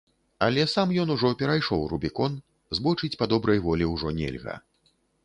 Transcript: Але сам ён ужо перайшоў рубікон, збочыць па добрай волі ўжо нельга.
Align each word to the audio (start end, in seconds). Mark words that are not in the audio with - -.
Але 0.45 0.63
сам 0.69 0.93
ён 1.01 1.11
ужо 1.15 1.29
перайшоў 1.41 1.83
рубікон, 1.91 2.39
збочыць 2.79 3.19
па 3.21 3.29
добрай 3.35 3.63
волі 3.67 3.91
ўжо 3.93 4.15
нельга. 4.23 4.57